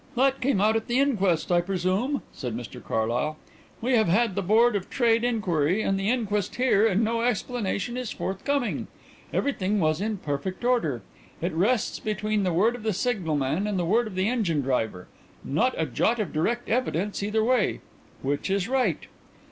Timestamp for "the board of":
4.33-4.89